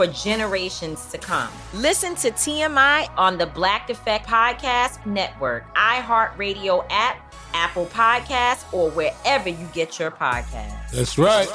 [0.00, 1.50] for generations to come.
[1.74, 9.50] Listen to TMI on the Black Effect Podcast Network, iHeartRadio app, Apple Podcasts, or wherever
[9.50, 10.90] you get your podcasts.
[10.92, 11.48] That's right.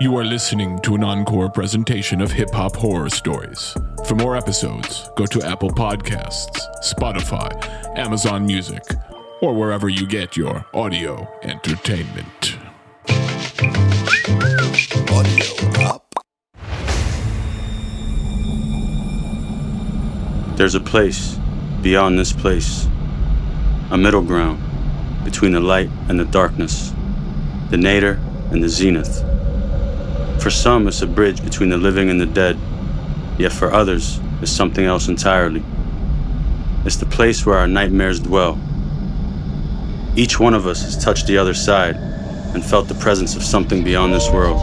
[0.00, 3.72] You are listening to an encore presentation of Hip Hop Horror Stories.
[4.08, 7.48] For more episodes, go to Apple Podcasts, Spotify,
[7.96, 8.82] Amazon Music,
[9.40, 12.58] or wherever you get your audio entertainment.
[15.16, 15.55] Audio
[20.56, 21.36] There's a place
[21.82, 22.88] beyond this place,
[23.90, 24.58] a middle ground
[25.22, 26.94] between the light and the darkness,
[27.68, 28.18] the nadir
[28.50, 29.20] and the zenith.
[30.42, 32.58] For some, it's a bridge between the living and the dead,
[33.38, 35.62] yet for others, it's something else entirely.
[36.86, 38.58] It's the place where our nightmares dwell.
[40.16, 43.84] Each one of us has touched the other side and felt the presence of something
[43.84, 44.62] beyond this world.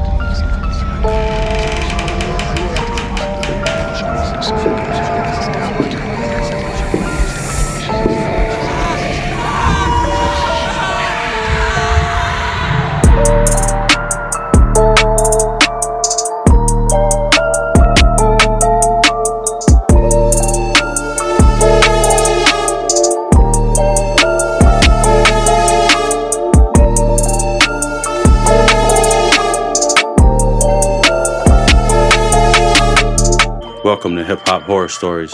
[34.03, 35.33] Welcome to Hip Hop Horror Stories.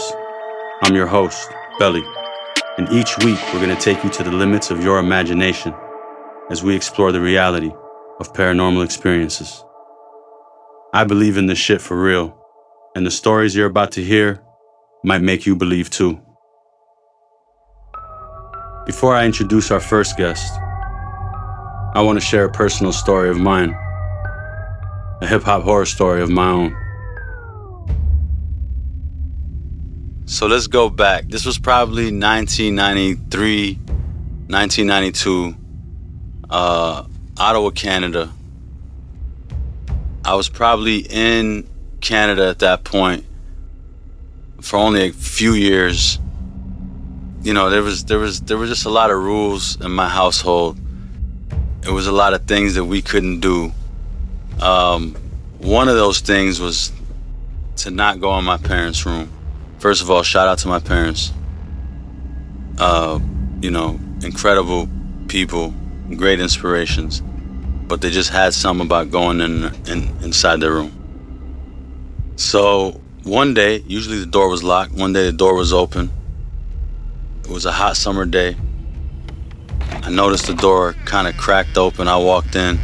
[0.84, 1.50] I'm your host,
[1.80, 2.04] Belly,
[2.78, 5.74] and each week we're going to take you to the limits of your imagination
[6.52, 7.72] as we explore the reality
[8.20, 9.64] of paranormal experiences.
[10.94, 12.38] I believe in this shit for real,
[12.94, 14.40] and the stories you're about to hear
[15.02, 16.20] might make you believe too.
[18.86, 20.48] Before I introduce our first guest,
[21.96, 23.74] I want to share a personal story of mine,
[25.20, 26.89] a hip hop horror story of my own.
[30.30, 31.26] So let's go back.
[31.26, 35.56] This was probably 1993, 1992,
[36.48, 37.04] uh,
[37.36, 38.32] Ottawa, Canada.
[40.24, 41.68] I was probably in
[42.00, 43.24] Canada at that point
[44.60, 46.20] for only a few years.
[47.42, 50.08] You know, there was there was there was just a lot of rules in my
[50.08, 50.78] household.
[51.82, 53.72] It was a lot of things that we couldn't do.
[54.60, 55.16] Um,
[55.58, 56.92] one of those things was
[57.78, 59.28] to not go in my parents' room.
[59.80, 61.32] First of all, shout out to my parents.
[62.76, 63.18] Uh,
[63.62, 64.90] you know, incredible
[65.26, 65.72] people,
[66.16, 67.22] great inspirations,
[67.88, 70.92] but they just had something about going in, in inside their room.
[72.36, 74.92] So one day, usually the door was locked.
[74.92, 76.10] One day the door was open.
[77.44, 78.56] It was a hot summer day.
[80.02, 82.06] I noticed the door kind of cracked open.
[82.06, 82.78] I walked in.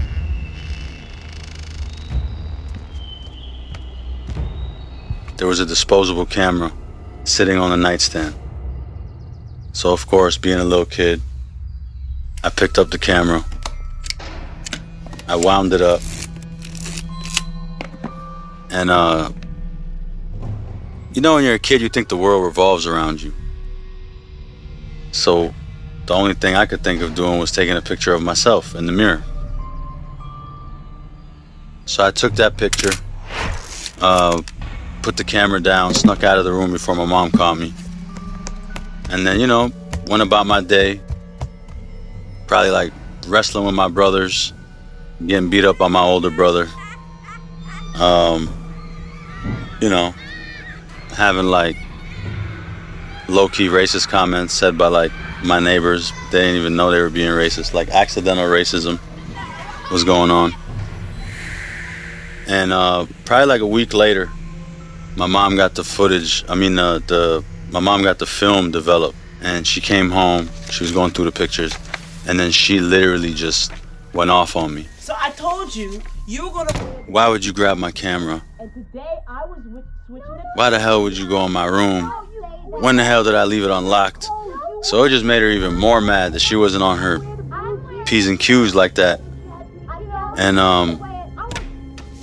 [5.36, 6.72] There was a disposable camera
[7.26, 8.34] sitting on the nightstand.
[9.72, 11.20] So, of course, being a little kid,
[12.42, 13.44] I picked up the camera
[15.28, 16.00] I wound it up.
[18.70, 19.32] And uh
[21.12, 23.32] you know when you're a kid you think the world revolves around you.
[25.10, 25.52] So
[26.06, 28.86] the only thing I could think of doing was taking a picture of myself in
[28.86, 29.24] the mirror.
[31.86, 32.90] So I took that picture,
[34.00, 34.42] uh,
[35.06, 37.72] put the camera down, snuck out of the room before my mom called me.
[39.08, 39.70] And then, you know,
[40.08, 41.00] went about my day.
[42.48, 42.92] Probably like
[43.28, 44.52] wrestling with my brothers,
[45.24, 46.68] getting beat up by my older brother.
[47.94, 48.52] Um,
[49.80, 50.12] you know,
[51.10, 51.76] having like
[53.28, 55.12] low key racist comments said by like
[55.44, 56.10] my neighbors.
[56.32, 57.74] They didn't even know they were being racist.
[57.74, 58.98] Like accidental racism
[59.92, 60.52] was going on.
[62.48, 64.32] And uh, probably like a week later,
[65.16, 66.44] my mom got the footage.
[66.48, 70.48] I mean, uh, the my mom got the film developed, and she came home.
[70.70, 71.74] She was going through the pictures,
[72.28, 73.72] and then she literally just
[74.12, 74.86] went off on me.
[74.98, 76.72] So I told you you were gonna.
[77.06, 78.42] Why would you grab my camera?
[78.60, 79.58] And today I was
[80.06, 80.44] switching it.
[80.54, 82.04] Why the hell would you go in my room?
[82.66, 84.28] When the hell did I leave it unlocked?
[84.82, 87.20] So it just made her even more mad that she wasn't on her
[88.04, 89.20] P's and Q's like that.
[90.36, 91.02] And um,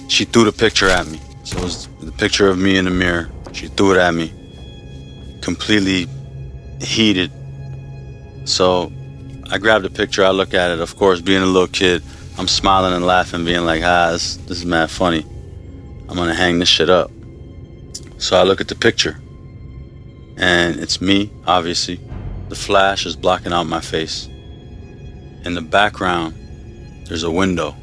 [0.07, 1.19] she threw the picture at me.
[1.43, 3.29] So it was the picture of me in the mirror.
[3.51, 4.31] She threw it at me.
[5.41, 6.07] Completely
[6.81, 7.31] heated.
[8.45, 8.91] So
[9.51, 10.79] I grabbed the picture, I look at it.
[10.79, 12.03] Of course, being a little kid,
[12.37, 15.25] I'm smiling and laughing, being like, ah, this, this is mad funny.
[16.09, 17.11] I'm gonna hang this shit up.
[18.17, 19.19] So I look at the picture.
[20.37, 21.99] And it's me, obviously.
[22.49, 24.27] The flash is blocking out my face.
[25.45, 26.35] In the background,
[27.07, 27.75] there's a window.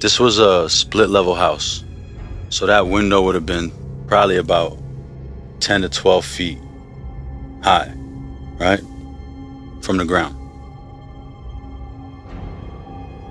[0.00, 1.84] This was a split level house.
[2.50, 3.72] So that window would have been
[4.08, 4.76] probably about
[5.60, 6.58] 10 to 12 feet
[7.62, 7.94] high,
[8.58, 8.80] right?
[9.82, 10.36] From the ground.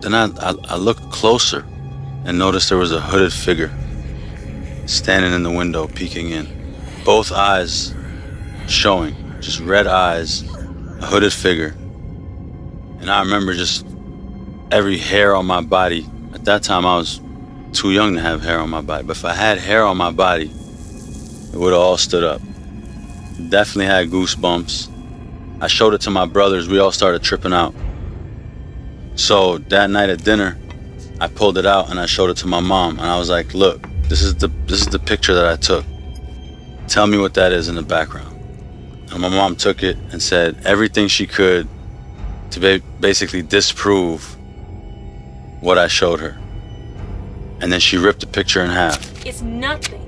[0.01, 1.65] Then I, I, I looked closer
[2.23, 3.71] and noticed there was a hooded figure
[4.85, 6.47] standing in the window, peeking in.
[7.03, 7.93] Both eyes
[8.67, 11.75] showing, just red eyes, a hooded figure.
[13.01, 13.85] And I remember just
[14.71, 16.07] every hair on my body.
[16.33, 17.19] At that time, I was
[17.73, 19.03] too young to have hair on my body.
[19.05, 22.41] But if I had hair on my body, it would have all stood up.
[23.49, 24.89] Definitely had goosebumps.
[25.61, 26.67] I showed it to my brothers.
[26.67, 27.73] We all started tripping out.
[29.15, 30.57] So that night at dinner,
[31.19, 32.99] I pulled it out and I showed it to my mom.
[32.99, 35.85] And I was like, look, this is the this is the picture that I took.
[36.87, 38.35] Tell me what that is in the background.
[39.11, 41.67] And my mom took it and said everything she could
[42.51, 44.35] to ba- basically disprove
[45.61, 46.39] what I showed her.
[47.61, 50.01] And then she ripped the picture in half It's nothing.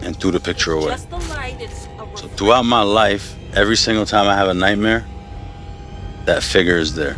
[0.00, 0.88] and threw the picture away.
[0.88, 1.56] Just the light.
[1.60, 5.04] It's a So throughout my life, every single time I have a nightmare,
[6.24, 7.16] that figure is there.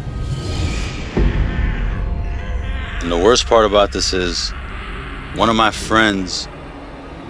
[3.00, 4.50] And the worst part about this is
[5.34, 6.48] one of my friends,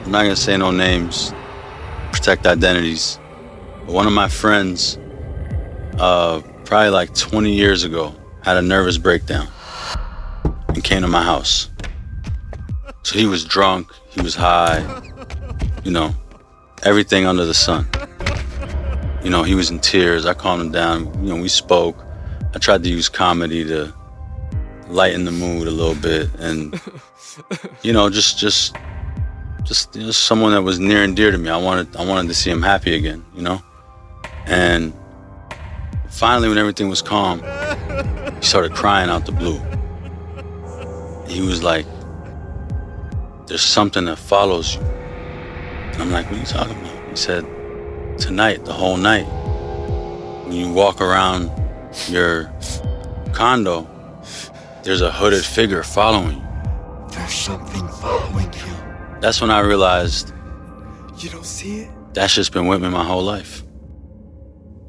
[0.04, 1.32] I'm not gonna say no names,
[2.12, 3.18] protect identities,
[3.84, 4.98] but one of my friends,
[5.98, 9.46] uh, probably like 20 years ago, had a nervous breakdown
[10.68, 11.68] and came to my house.
[13.08, 14.84] So he was drunk, he was high,
[15.82, 16.14] you know,
[16.82, 17.88] everything under the sun.
[19.24, 20.26] You know, he was in tears.
[20.26, 21.24] I calmed him down.
[21.24, 22.04] You know, we spoke.
[22.54, 23.94] I tried to use comedy to
[24.88, 26.78] lighten the mood a little bit, and
[27.82, 28.76] you know, just just
[29.64, 31.48] just you know, someone that was near and dear to me.
[31.48, 33.24] I wanted I wanted to see him happy again.
[33.34, 33.62] You know,
[34.44, 34.92] and
[36.10, 39.60] finally, when everything was calm, he started crying out the blue.
[41.26, 41.86] He was like,
[43.48, 44.82] "There's something that follows you."
[45.92, 47.44] And I'm like, "What are you talking about?" He said,
[48.18, 49.26] "Tonight, the whole night,
[50.44, 51.50] when you walk around
[52.08, 52.52] your
[53.32, 53.86] condo,
[54.82, 56.48] there's a hooded figure following you."
[57.10, 58.74] There's something following you.
[59.20, 60.32] That's when I realized
[61.18, 61.90] You don't see it?
[62.14, 63.62] that's just been with me my whole life.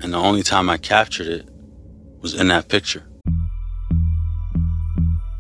[0.02, 1.48] And the only time I captured it
[2.22, 3.04] was in that picture.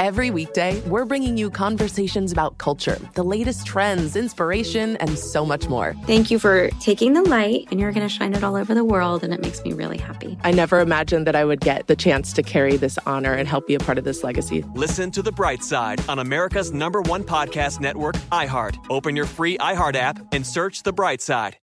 [0.00, 5.68] Every weekday, we're bringing you conversations about culture, the latest trends, inspiration, and so much
[5.68, 5.92] more.
[6.06, 8.82] Thank you for taking the light, and you're going to shine it all over the
[8.82, 10.38] world, and it makes me really happy.
[10.42, 13.66] I never imagined that I would get the chance to carry this honor and help
[13.66, 14.64] be a part of this legacy.
[14.74, 18.78] Listen to The Bright Side on America's number one podcast network, iHeart.
[18.88, 21.58] Open your free iHeart app and search The Bright Side.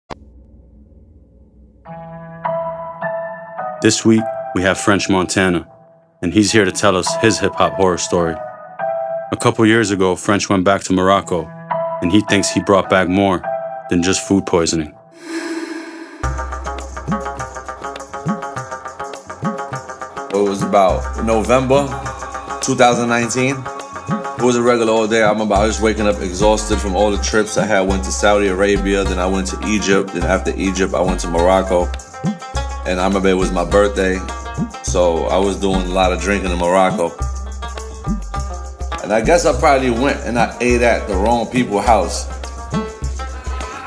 [3.80, 4.24] This week,
[4.54, 5.66] we have French Montana,
[6.22, 8.34] and he's here to tell us his hip hop horror story.
[9.32, 11.46] A couple years ago, French went back to Morocco,
[12.00, 13.42] and he thinks he brought back more
[13.90, 14.94] than just food poisoning.
[20.32, 21.86] It was about November
[22.62, 23.56] 2019.
[24.38, 25.22] It was a regular old day.
[25.22, 27.80] I remember I was waking up exhausted from all the trips I had.
[27.80, 31.28] Went to Saudi Arabia, then I went to Egypt, then after Egypt I went to
[31.28, 31.86] Morocco.
[32.86, 34.18] And I remember it was my birthday,
[34.82, 37.10] so I was doing a lot of drinking in Morocco.
[39.02, 42.28] And I guess I probably went and I ate at the wrong people's house.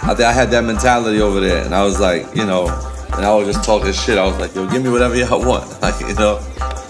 [0.01, 2.67] I think I had that mentality over there, and I was like, you know,
[3.13, 4.17] and I was just talking shit.
[4.17, 6.39] I was like, yo, give me whatever y'all want, like you know.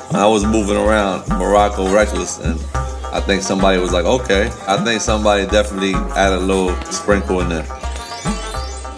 [0.09, 2.59] And I was moving around Morocco reckless, and
[3.11, 4.49] I think somebody was like, okay.
[4.67, 7.65] I think somebody definitely added a little sprinkle in there.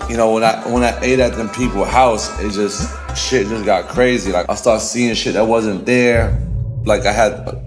[0.09, 3.65] You know, when I when I ate at them people's house, it just shit just
[3.65, 4.31] got crazy.
[4.31, 6.47] Like I started seeing shit that wasn't there.
[6.85, 7.61] Like I had,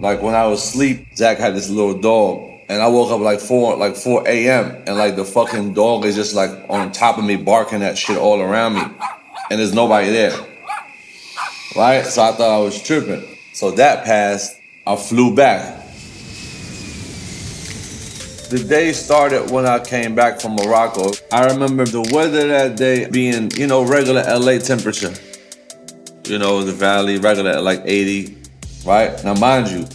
[0.00, 3.40] like when I was asleep, Zach had this little dog, and I woke up like
[3.40, 4.82] four like four a.m.
[4.86, 8.18] and like the fucking dog is just like on top of me barking that shit
[8.18, 8.82] all around me,
[9.50, 10.38] and there's nobody there.
[11.76, 12.04] Right?
[12.04, 13.24] So I thought I was tripping.
[13.52, 14.56] So that passed.
[14.86, 15.87] I flew back.
[18.48, 21.10] The day started when I came back from Morocco.
[21.30, 25.12] I remember the weather that day being, you know, regular LA temperature.
[26.24, 28.38] You know, the valley, regular at like 80,
[28.86, 29.22] right?
[29.22, 29.86] Now, mind you,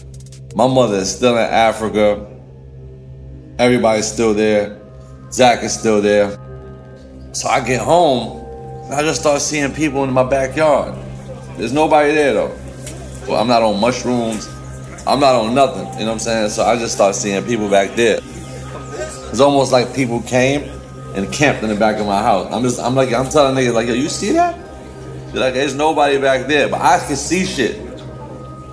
[0.55, 2.29] my mother is still in Africa.
[3.57, 4.79] Everybody's still there.
[5.31, 6.37] Zach is still there.
[7.31, 8.37] So I get home,
[8.85, 10.93] and I just start seeing people in my backyard.
[11.57, 12.55] There's nobody there though.
[13.27, 14.47] Well, I'm not on mushrooms.
[15.07, 15.87] I'm not on nothing.
[15.93, 16.49] You know what I'm saying?
[16.49, 18.19] So I just start seeing people back there.
[19.33, 20.61] It's almost like people came
[21.15, 22.53] and camped in the back of my house.
[22.53, 24.55] I'm just, I'm like, I'm telling niggas like, yo, you see that?
[25.31, 27.77] They're like, there's nobody back there, but I can see shit.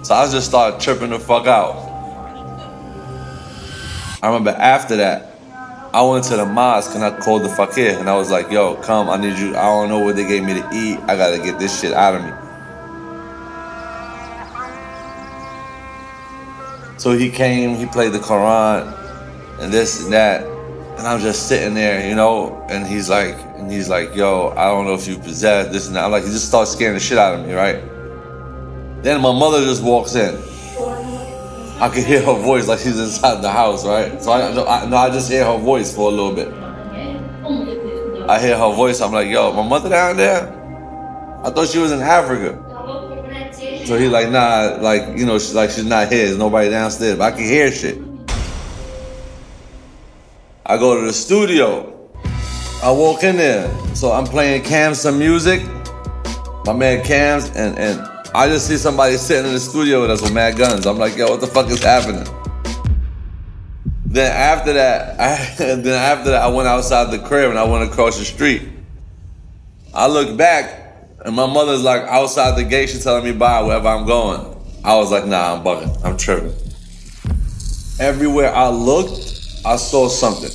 [0.04, 1.76] So I just started tripping the fuck out.
[4.22, 5.40] I remember after that,
[5.94, 8.74] I went to the mosque and I called the fakir and I was like, yo,
[8.82, 9.56] come, I need you.
[9.56, 10.98] I don't know what they gave me to eat.
[11.04, 12.32] I gotta get this shit out of me.
[16.98, 18.99] So he came, he played the Quran
[19.60, 20.44] and this and that.
[20.98, 24.66] And I'm just sitting there, you know, and he's like, and he's like, yo, I
[24.66, 26.04] don't know if you possess this and that.
[26.04, 27.80] I'm like, he just starts scaring the shit out of me, right?
[29.02, 30.36] Then my mother just walks in.
[31.80, 34.22] I could hear her voice like she's inside the house, right?
[34.22, 36.48] So I, I, no, I just hear her voice for a little bit.
[38.28, 39.00] I hear her voice.
[39.00, 40.42] I'm like, yo, my mother down there?
[41.42, 42.66] I thought she was in Africa.
[43.86, 46.26] So he's like, nah, like, you know, she's like, she's not here.
[46.26, 47.16] There's nobody downstairs.
[47.16, 48.09] But I can hear shit.
[50.70, 52.08] I go to the studio.
[52.80, 53.68] I walk in there.
[53.96, 55.66] So I'm playing Cam some music.
[56.64, 58.00] My man Cam's and and
[58.32, 60.86] I just see somebody sitting in the studio with us with mad guns.
[60.86, 62.24] I'm like, yo, what the fuck is happening?
[64.06, 65.18] Then after that,
[65.58, 68.62] I, then after that, I went outside the crib and I went across the street.
[69.92, 72.90] I look back and my mother's like outside the gate.
[72.90, 74.56] She's telling me bye wherever I'm going.
[74.84, 76.04] I was like, nah, I'm bugging.
[76.04, 76.54] I'm tripping.
[77.98, 79.29] Everywhere I looked,
[79.62, 80.50] I saw something.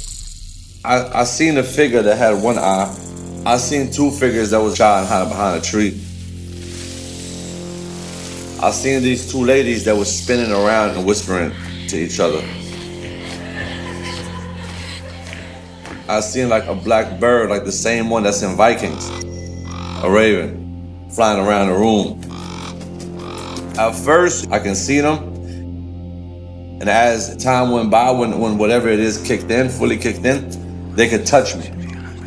[0.84, 2.92] I, I seen a figure that had one eye.
[3.46, 6.02] I seen two figures that was and hiding behind a tree.
[8.64, 11.52] I seen these two ladies that was spinning around and whispering
[11.90, 12.44] to each other.
[16.08, 19.08] I seen like a black bird, like the same one that's in Vikings,
[20.04, 22.22] a raven, flying around the room.
[23.78, 25.35] At first, I can see them,
[26.80, 30.94] and as time went by, when, when whatever it is kicked in, fully kicked in,
[30.94, 31.68] they could touch me,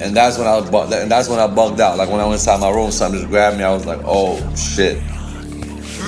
[0.00, 1.98] and that's when I was, and that's when I bugged out.
[1.98, 3.64] Like when I went inside my room, something just grabbed me.
[3.64, 5.02] I was like, "Oh shit,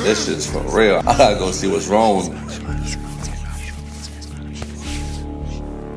[0.03, 0.99] this shit's for real.
[1.07, 2.41] I gotta go see what's wrong with me."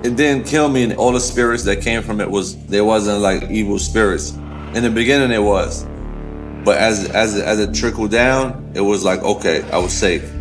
[0.04, 3.22] It didn't kill me, and all the spirits that came from it was there wasn't
[3.22, 4.32] like evil spirits.
[4.74, 5.86] In the beginning, it was,
[6.66, 10.33] but as as as it trickled down, it was like okay, I was safe.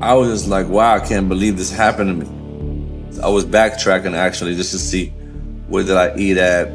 [0.00, 3.20] I was just like, wow, I can't believe this happened to me.
[3.20, 5.08] I was backtracking actually just to see
[5.66, 6.70] where did I eat at,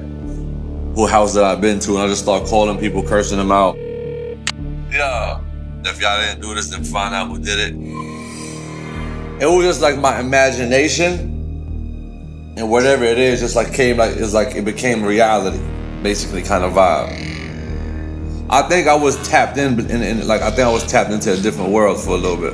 [0.94, 3.78] what house that I've been to, and I just start calling people, cursing them out.
[3.78, 5.40] Yeah,
[5.86, 7.74] if y'all didn't do this, then find out who did it.
[9.42, 11.32] It was just like my imagination,
[12.58, 15.64] and whatever it is, just like came like it's like it became reality,
[16.04, 17.10] basically kind of vibe.
[18.50, 19.78] I think I was tapped in
[20.28, 22.54] like I think I was tapped into a different world for a little bit.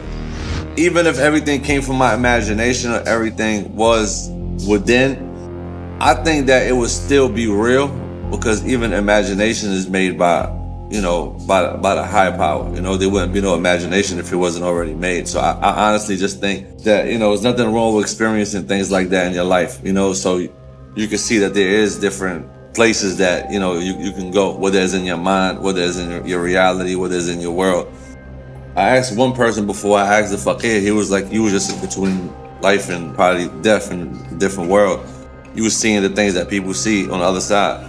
[0.78, 4.30] Even if everything came from my imagination or everything was
[4.68, 5.28] within,
[6.00, 7.88] I think that it would still be real
[8.32, 10.48] because even imagination is made by,
[10.90, 12.74] you know, by, by the higher power.
[12.74, 15.28] You know, there wouldn't be no imagination if it wasn't already made.
[15.28, 18.92] So I, I honestly just think that, you know, there's nothing wrong with experiencing things
[18.92, 22.48] like that in your life, you know, so you can see that there is different
[22.74, 25.98] places that, you know, you, you can go, whether it's in your mind, whether it's
[25.98, 27.92] in your, your reality, whether it's in your world.
[28.76, 31.82] I asked one person before I asked the fakir, he was like, you were just
[31.82, 35.06] between life and probably death and different world.
[35.56, 37.84] You were seeing the things that people see on the other side.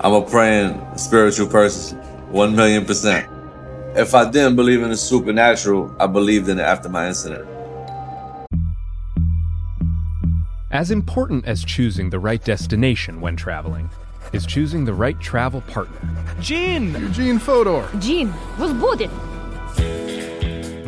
[0.00, 1.98] I'm a praying spiritual person,
[2.30, 3.28] one million percent.
[3.94, 7.46] If I didn't believe in the supernatural, I believed in it after my incident.
[10.70, 13.90] As important as choosing the right destination when traveling
[14.32, 16.00] is choosing the right travel partner.
[16.40, 16.94] Gene!
[16.94, 17.86] Eugene Fodor!
[17.98, 19.10] Gene, was booted!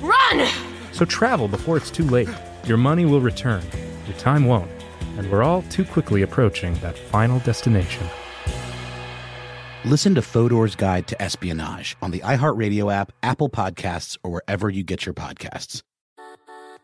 [0.00, 0.48] run!
[0.92, 2.28] So travel before it's too late.
[2.64, 3.62] Your money will return,
[4.06, 4.70] your time won't,
[5.16, 8.06] and we're all too quickly approaching that final destination.
[9.84, 14.82] Listen to Fodor's Guide to Espionage on the iHeartRadio app, Apple Podcasts, or wherever you
[14.82, 15.82] get your podcasts.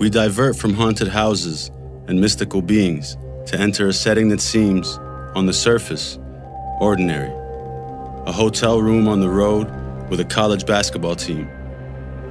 [0.00, 1.70] We divert from haunted houses
[2.08, 3.16] and mystical beings
[3.46, 4.98] to enter a setting that seems,
[5.34, 6.18] on the surface,
[6.80, 7.32] ordinary.
[8.26, 9.70] A hotel room on the road
[10.08, 11.48] with a college basketball team.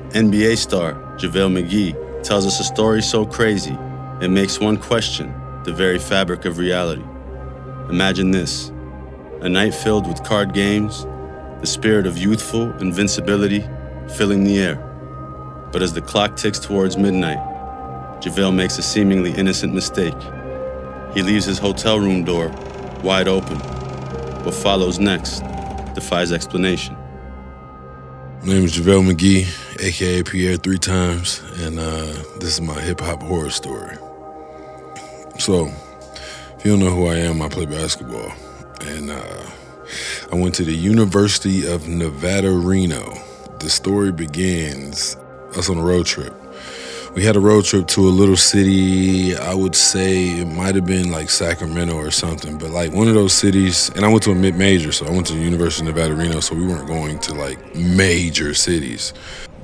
[0.09, 3.77] NBA star JaVale McGee tells us a story so crazy
[4.21, 5.33] it makes one question
[5.63, 7.03] the very fabric of reality.
[7.89, 8.69] Imagine this
[9.41, 11.05] a night filled with card games,
[11.61, 13.63] the spirit of youthful invincibility
[14.17, 14.75] filling the air.
[15.71, 17.37] But as the clock ticks towards midnight,
[18.19, 20.15] JaVale makes a seemingly innocent mistake.
[21.13, 22.49] He leaves his hotel room door
[23.03, 23.57] wide open.
[24.43, 25.41] What follows next
[25.93, 26.97] defies explanation.
[28.41, 32.07] My name is JaVale McGee, aka Pierre three times, and uh,
[32.39, 33.97] this is my hip hop horror story.
[35.37, 35.71] So,
[36.57, 38.31] if you don't know who I am, I play basketball.
[38.81, 39.43] And uh,
[40.31, 43.17] I went to the University of Nevada, Reno.
[43.59, 45.15] The story begins
[45.55, 46.33] us on a road trip
[47.13, 49.35] we had a road trip to a little city.
[49.35, 53.13] I would say it might have been like Sacramento or something, but like one of
[53.13, 53.91] those cities.
[53.95, 56.15] And I went to a mid major, so I went to the University of Nevada,
[56.15, 56.39] Reno.
[56.39, 59.13] So we weren't going to like major cities,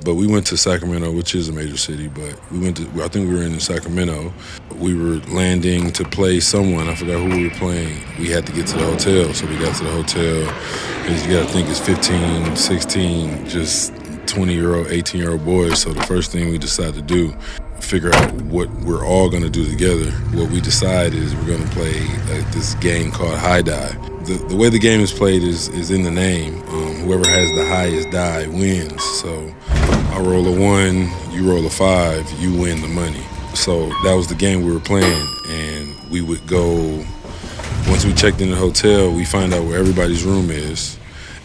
[0.04, 2.08] but we went to Sacramento, which is a major city.
[2.08, 4.32] But we went to, I think we were in Sacramento.
[4.76, 6.88] We were landing to play someone.
[6.88, 8.00] I forgot who we were playing.
[8.18, 10.48] We had to get to the hotel, so we got to the hotel.
[11.06, 13.92] And you got to think it's 15, 16, just
[14.26, 15.82] 20 year old, 18 year old boys.
[15.82, 17.34] So the first thing we decide to do,
[17.80, 20.10] figure out what we're all going to do together.
[20.36, 23.92] What we decide is we're going to play uh, this game called High Die.
[24.24, 26.60] The, the way the game is played is, is in the name.
[26.68, 29.02] Um, whoever has the highest die wins.
[29.20, 29.54] So
[30.10, 33.22] I roll a one, you roll a five, you win the money.
[33.54, 35.26] So that was the game we were playing.
[35.48, 37.04] And we would go,
[37.88, 40.98] once we checked in the hotel, we find out where everybody's room is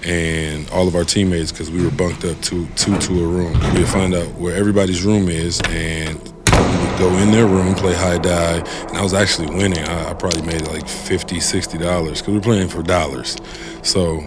[0.04, 3.54] and all of our teammates because we were bunked up two two to a room.
[3.74, 7.74] We would find out where everybody's room is and we would go in their room,
[7.76, 9.84] play high die, and I was actually winning.
[9.86, 13.38] I, I probably made like 50 $60 because we were playing for dollars.
[13.82, 14.22] So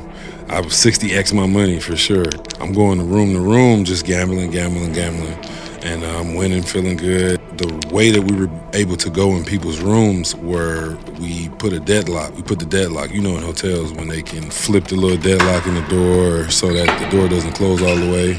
[0.48, 2.26] I was 60x my money for sure.
[2.61, 5.35] I'm going to room to room, just gambling, gambling, gambling,
[5.82, 9.80] and I'm winning, feeling good the way that we were able to go in people's
[9.80, 12.35] rooms were we put a deadlock.
[12.37, 13.12] We put the deadlock.
[13.12, 16.72] You know, in hotels when they can flip the little deadlock in the door so
[16.72, 18.35] that the door doesn't close all the way.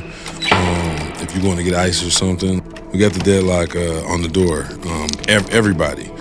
[0.51, 4.21] Um, if you're going to get ice or something, we got the deadlock uh, on
[4.21, 4.65] the door.
[4.87, 6.11] Um, ev- everybody.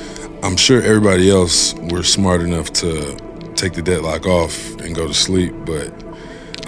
[0.43, 3.17] I'm sure everybody else were smart enough to
[3.57, 5.93] take the deadlock off and go to sleep, but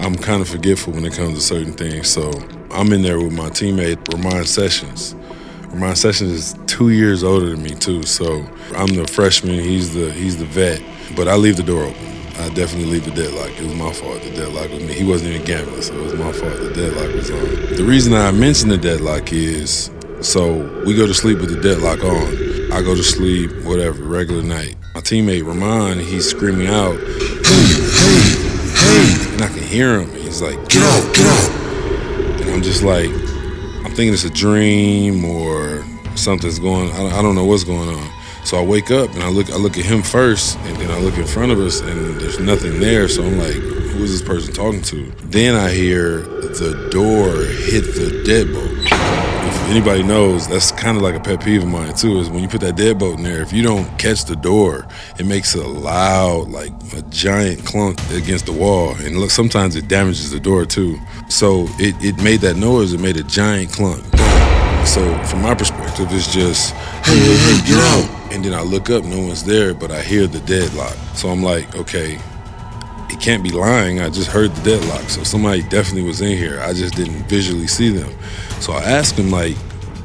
[0.00, 2.08] I'm kind of forgetful when it comes to certain things.
[2.08, 2.30] So
[2.70, 5.14] I'm in there with my teammate Ramon Sessions
[5.70, 8.42] Ramon Sessions is two years older than me too, so
[8.74, 9.60] I'm the freshman.
[9.60, 10.82] He's the he's the vet,
[11.14, 12.06] but I leave the door open.
[12.38, 13.50] I definitely leave the deadlock.
[13.50, 14.22] It was my fault.
[14.22, 14.94] The deadlock was me.
[14.94, 16.56] He wasn't even gambling, so it was my fault.
[16.58, 17.76] The deadlock was on.
[17.76, 19.90] The reason I mention the deadlock is
[20.22, 22.72] so we go to sleep with the deadlock on.
[22.72, 24.77] I go to sleep, whatever, regular night.
[24.98, 28.34] My teammate Ramon, he's screaming out, "Hey, hey,
[28.74, 30.12] hey!" and I can hear him.
[30.16, 31.50] He's like, "Get out, get out!"
[32.40, 35.84] And I'm just like, I'm thinking it's a dream or
[36.16, 36.90] something's going.
[36.90, 38.10] I don't, I don't know what's going on.
[38.42, 39.52] So I wake up and I look.
[39.52, 42.40] I look at him first, and then I look in front of us, and there's
[42.40, 43.06] nothing there.
[43.06, 45.12] So I'm like, who is this person talking to?
[45.26, 49.27] Then I hear the door hit the deadbolt.
[49.68, 52.18] Anybody knows, that's kind of like a pet peeve of mine too.
[52.18, 54.86] Is when you put that deadbolt in there, if you don't catch the door,
[55.18, 59.86] it makes a loud, like a giant clunk against the wall, and look, sometimes it
[59.86, 60.98] damages the door too.
[61.28, 62.94] So it, it made that noise.
[62.94, 64.02] It made a giant clunk.
[64.86, 66.72] So from my perspective, it's just,
[67.04, 68.32] hey, hey, hey, get out.
[68.32, 70.94] And then I look up, no one's there, but I hear the deadlock.
[71.14, 72.18] So I'm like, okay,
[73.10, 74.00] he can't be lying.
[74.00, 75.08] I just heard the deadlock.
[75.08, 76.60] So somebody definitely was in here.
[76.60, 78.12] I just didn't visually see them.
[78.60, 79.56] So I asked him, like,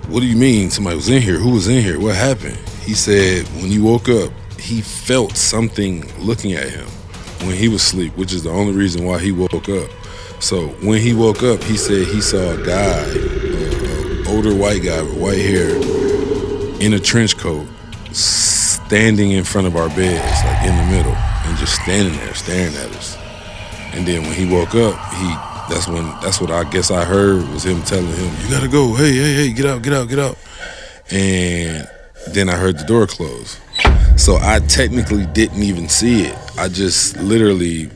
[0.08, 1.38] what do you mean somebody was in here?
[1.38, 2.00] Who was in here?
[2.00, 2.58] What happened?
[2.84, 6.88] He said, when he woke up, he felt something looking at him
[7.46, 9.90] when he was asleep, which is the only reason why he woke up.
[10.40, 15.02] So when he woke up, he said he saw a guy, an older white guy
[15.02, 15.76] with white hair,
[16.82, 17.66] in a trench coat,
[18.12, 21.16] standing in front of our beds, like in the middle,
[21.54, 23.16] and just standing there staring at us.
[23.94, 25.28] And then when he woke up, he
[25.70, 28.96] that's when that's what I guess I heard was him telling him, "You gotta go.
[28.96, 30.38] Hey, hey, hey, get out, get out, get out."
[31.12, 31.88] And
[32.30, 33.60] then I heard the door close.
[34.18, 36.38] So I technically didn't even see it.
[36.58, 37.90] I just literally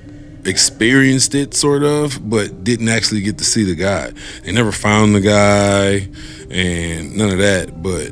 [0.45, 4.11] experienced it sort of, but didn't actually get to see the guy.
[4.43, 6.07] They never found the guy
[6.51, 8.11] and none of that, but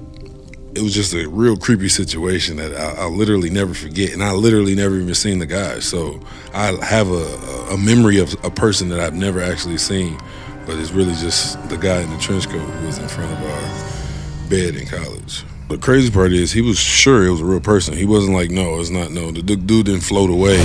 [0.75, 4.11] it was just a real creepy situation that I, I'll literally never forget.
[4.11, 5.79] And I literally never even seen the guy.
[5.79, 6.19] So
[6.53, 10.19] I have a, a memory of a person that I've never actually seen,
[10.65, 13.41] but it's really just the guy in the trench coat who was in front of
[13.41, 15.43] our bed in college.
[15.69, 17.95] The crazy part is he was sure it was a real person.
[17.95, 19.11] He wasn't like, no, it's not.
[19.11, 20.57] No, the dude didn't float away.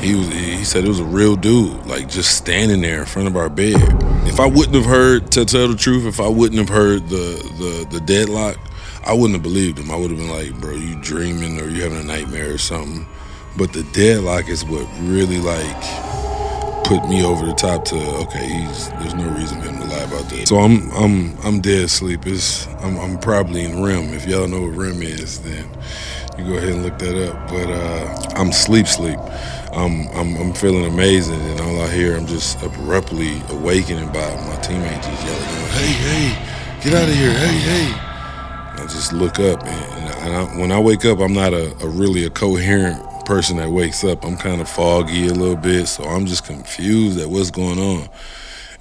[0.00, 0.28] He was.
[0.28, 3.48] He said it was a real dude, like just standing there in front of our
[3.48, 3.80] bed.
[4.26, 7.42] If I wouldn't have heard, to tell the truth, if I wouldn't have heard the
[7.58, 8.56] the the deadlock,
[9.06, 9.90] I wouldn't have believed him.
[9.90, 13.06] I would have been like, bro, you dreaming or you having a nightmare or something.
[13.56, 15.82] But the deadlock is what really like
[16.84, 20.02] put me over the top to okay, he's there's no reason for him to lie
[20.02, 20.46] about that.
[20.46, 22.26] So I'm I'm I'm dead asleep.
[22.26, 24.12] It's I'm I'm probably in REM.
[24.12, 25.68] If y'all know what REM is, then
[26.38, 27.48] you go ahead and look that up.
[27.48, 29.18] But uh, I'm sleep sleep.
[29.72, 34.56] I'm, I'm I'm feeling amazing, and all I hear I'm just abruptly awakening by my
[34.62, 37.32] teammate just yelling, "Hey hey, get out of here!
[37.32, 38.05] Hey hey!"
[38.78, 41.88] I just look up, and, and I, when I wake up, I'm not a, a
[41.88, 44.24] really a coherent person that wakes up.
[44.24, 48.08] I'm kind of foggy a little bit, so I'm just confused at what's going on.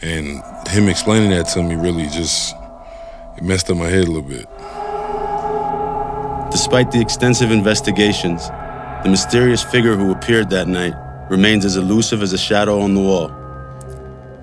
[0.02, 2.54] And him explaining that to me really just
[3.38, 4.48] it messed up my head a little bit.
[6.52, 10.94] Despite the extensive investigations, the mysterious figure who appeared that night
[11.30, 13.32] remains as elusive as a shadow on the wall.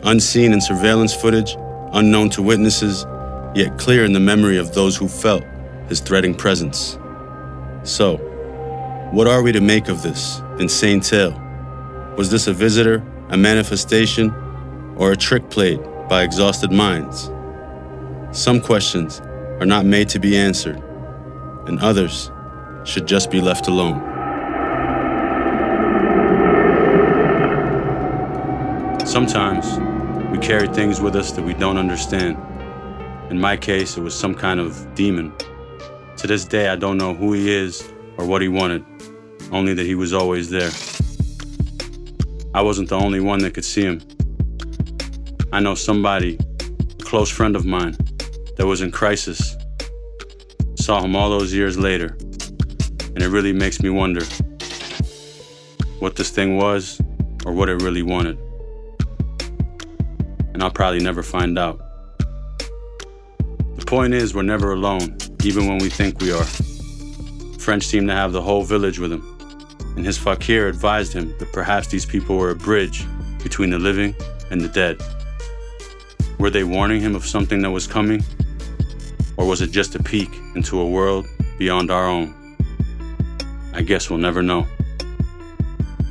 [0.05, 1.57] Unseen in surveillance footage,
[1.93, 3.05] unknown to witnesses,
[3.55, 5.45] yet clear in the memory of those who felt
[5.89, 6.99] his threatening presence.
[7.85, 8.17] So,
[9.13, 11.39] what are we to make of this insane tale?
[12.17, 14.31] Was this a visitor, a manifestation,
[14.97, 17.31] or a trick played by exhausted minds?
[18.31, 19.21] Some questions
[19.61, 20.83] are not made to be answered,
[21.67, 22.31] and others
[22.85, 24.01] should just be left alone.
[29.05, 29.79] Sometimes
[30.31, 32.39] we carry things with us that we don't understand.
[33.33, 35.33] In my case, it was some kind of demon.
[36.19, 38.85] To this day, I don't know who he is or what he wanted,
[39.51, 40.71] only that he was always there.
[42.53, 44.03] I wasn't the only one that could see him.
[45.51, 46.39] I know somebody,
[47.01, 47.97] a close friend of mine,
[48.57, 49.57] that was in crisis,
[50.75, 52.19] saw him all those years later,
[53.15, 54.27] and it really makes me wonder
[56.01, 57.01] what this thing was
[57.47, 58.37] or what it really wanted.
[60.53, 61.81] And I'll probably never find out.
[63.93, 66.47] Point is, we're never alone, even when we think we are.
[67.59, 69.23] French seemed to have the whole village with him,
[69.97, 73.05] and his fakir advised him that perhaps these people were a bridge
[73.43, 74.17] between the living
[74.51, 74.99] and the dead.
[76.39, 78.25] Were they warning him of something that was coming?
[79.37, 81.27] Or was it just a peek into a world
[81.59, 82.35] beyond our own?
[83.75, 84.67] I guess we'll never know.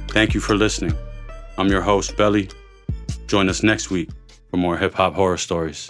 [0.10, 0.94] Thank you for listening.
[1.58, 2.48] I'm your host, Belly.
[3.26, 4.12] Join us next week
[4.52, 5.90] for more hip hop horror stories.